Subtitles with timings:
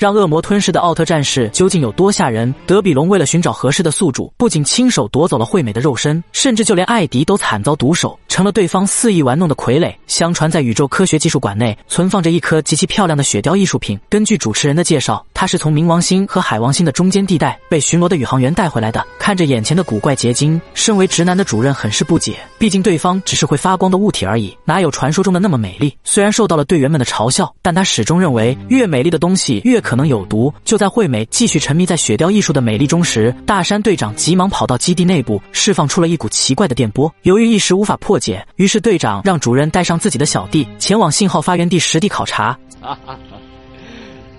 [0.00, 2.54] 让恶魔吞噬的奥特战士究竟有多吓人？
[2.66, 9.94] 德比龙为了寻找合适的宿主，不仅亲手夺走了惠美的肉身，甚至就连艾迪都惨遭毒手，成了对方肆意玩弄的傀儡。
[10.06, 14.00] 相传在宇宙科学技术馆内存放着一颗极其漂亮的雪雕艺术品。
[14.08, 19.06] 根据主持人的介绍，它是从冥王星和海王星的中间地带被巡逻的宇航员带回来的。
[19.18, 22.38] 看着眼前的古怪结晶，身为直男的主任很是不解。
[22.58, 25.94] 毕竟对方只是会发光的物体而已，哪有传说中的那么美丽？
[26.04, 30.52] 虽然受到了队员们的嘲笑，但他始终认为越美丽的东西越可能有毒。
[30.64, 37.12] 就在惠美继续沉迷在雪雕艺术的美丽中时，大山队长急忙跑到基地内部，释放出了一股奇怪的电波。
[37.22, 42.58] 由于一时无法破解，于是队长让主任带上自己的小弟前往信号发源地实地考察。
[42.80, 43.18] 哈哈，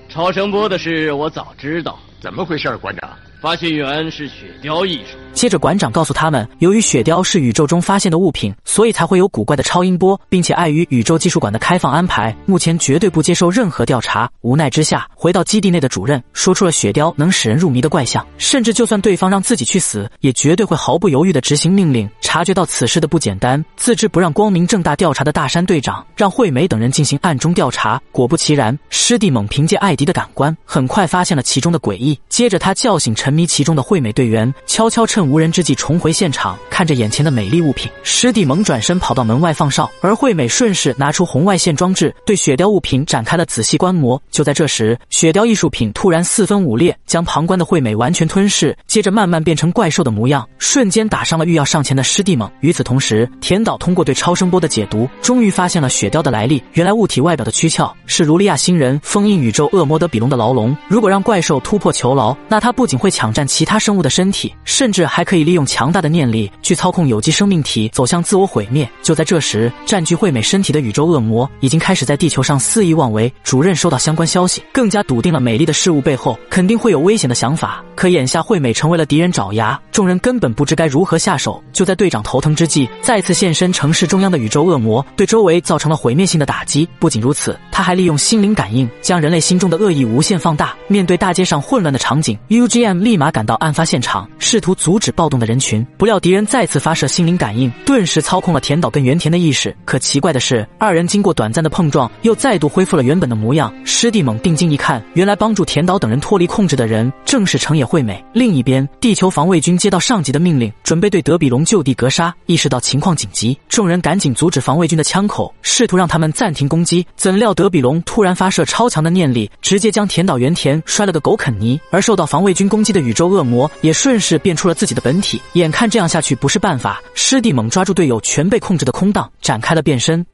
[0.10, 3.10] 超声波的事我早知道，怎么回事，馆长？
[3.41, 5.18] 发信源是雪雕艺术。
[5.34, 14.30] 接着，馆长告诉他们，由于雪雕是宇宙中发现的物品，所以才会有古怪的超音波，并且碍于宇宙技术馆的开放安排，目前绝对不接受任何调查。
[14.41, 22.09] 无奈之下，回到基地内的主任说出了雪雕能使人入迷的怪象，甚至就算对方让自己去死，也绝对会毫不犹豫地执行命令。
[22.20, 28.02] 察觉到此事的不简单，自知不让光明正大调查的大山队长，让惠美等人进行暗中调查。
[28.12, 32.20] 果不其然，师弟猛凭借艾迪的感官，很快发现了其中的诡异。
[32.29, 37.91] 接着，他叫醒沉迷其中的惠美队员，悄悄撤趁无人之际重回现场，看着眼前的美丽物品。
[38.02, 44.20] 师弟猛转身跑到门外放哨，而惠美顺势拿出红外线装置，对雪雕物品展开了仔细观摩。
[44.32, 52.52] 就在这时，雪雕艺术品突然四分五裂，将旁观的惠美完全吞噬，接着慢慢变成怪兽的模样，瞬间打伤了欲要上前的师弟猛。
[52.62, 56.64] 与此同时，田岛通过对超声波的解读，终于发现了雪雕的来历。
[56.74, 60.76] 原来物体外表的躯壳是卢利亚星人封印宇宙恶魔德比龙的牢笼。
[60.88, 68.90] 如果让怪兽突破囚牢，那它不仅会抢占其他生物的身体，甚至还可以利用强大的念力去操控有机生命体走向自我毁灭。
[69.03, 73.31] 就在这时，占据惠美身体的宇宙恶魔已经开始在地球上肆意妄为。
[73.44, 77.84] 主任收到相关消息，更加笃定了美丽的事物背后肯定会有危险的想法。
[77.94, 81.62] 可眼下惠美成为了敌人爪牙，众人根本不知该如何下手。
[81.74, 86.88] 就在队长头疼之际，再次现身城市中央的宇宙恶魔，对周围造成了毁灭性的打击。
[87.00, 90.74] 不仅如此，他还利用心灵感应，将人类心中的恶意无限放大。
[90.88, 95.85] 面对大街上混乱的场景，UGM 立马赶到案发现场，试图阻止暴动的人群。
[95.97, 99.75] 不料敌人再次发射心灵感应，顿时操控了田岛跟原田的意识。
[99.84, 103.73] 可奇怪的是，二人经过短暂的碰撞，又再度恢复了原本的模样。
[103.84, 108.23] 师弟猛定睛一看，原来帮助田岛等人脱离控制的人，正是成野惠美。
[108.31, 112.33] 另一边，地球防卫军接到上级的命令，准备对德比龙就地格杀。
[112.45, 117.06] 意识到情况紧急，众人赶紧阻止防卫军的枪口，试图让他们暂停攻击。
[117.16, 121.79] 怎料德比龙突然发射超强的念力，直接将田岛原田摔了个狗啃泥。
[121.89, 125.41] 而受到防卫军攻击的宇宙恶魔也顺势变出了自己的本体。
[125.53, 130.25] 眼看这样下去不是办法，师弟猛抓住队友全被控制的空档，展开了变身。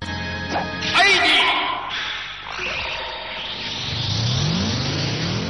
[0.93, 1.17] 艾迪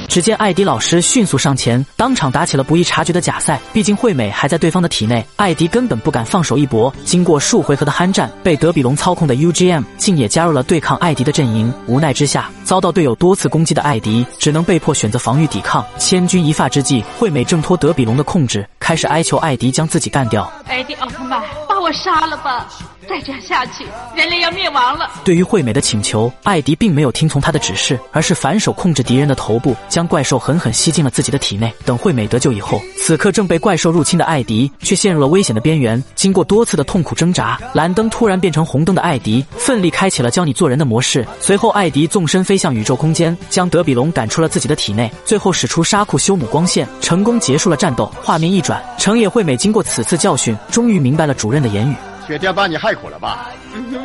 [0.08, 3.60] 只见艾迪老师迅速上前，当场打起了不易察觉的假赛。
[3.74, 6.92] 毕竟惠美还在对方的体内，艾迪根本不敢放手一搏。
[7.04, 11.72] 经过数回合的酣战，被德比龙操控的 UGM 竟也加入了对抗艾迪的阵营。
[11.86, 15.82] 无奈之下，遭到队友多次攻击的艾迪，只能被迫选择防御抵抗。
[15.96, 20.52] 千钧一发之际，惠美挣脱德比龙的控制，开始哀求艾迪将自己干掉。
[20.66, 22.68] 艾迪奥特曼，把我杀了吧！
[23.08, 25.10] 再这样下去，人类要灭亡了。
[25.24, 31.72] 对于惠美的请求，艾迪并没有听从她的指示，而是反手控制敌人的头部，将怪兽狠狠吸进了自己的体内。
[31.86, 36.04] 等惠美得救以后，此刻正被怪兽入侵的艾迪却陷入了危险的边缘。
[36.14, 41.26] 经过多次的痛苦挣扎，蓝灯突然变成红灯的艾迪奋力开启了教你做人的模式。
[41.40, 45.10] 随后，艾迪纵身飞向宇宙空间，将德比龙赶出了自己的体内。
[45.24, 48.12] 最后使出沙库修姆光线，成功结束了战斗。
[48.22, 51.94] 画面一转，成野惠美经过此次教训，终于明白了主任的言语。
[52.26, 53.48] 雪雕把你害苦了吧？
[53.72, 54.00] 嗯哼，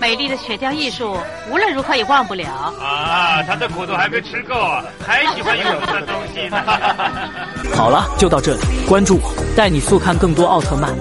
[0.00, 1.16] 美丽的雪雕艺术，
[1.50, 2.46] 无论如何也忘不了。
[2.80, 4.54] 啊，他的苦头还没吃够，
[5.04, 6.62] 还喜欢用这东西呢。
[7.76, 10.92] 好了，就到这里，关注我，带你速看更多奥特曼。